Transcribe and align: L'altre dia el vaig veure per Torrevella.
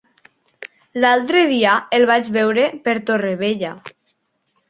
L'altre 1.03 1.43
dia 1.51 1.75
el 1.97 2.07
vaig 2.11 2.31
veure 2.39 2.65
per 2.87 2.97
Torrevella. 3.11 3.75